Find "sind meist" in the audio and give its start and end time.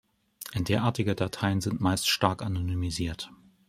1.61-2.09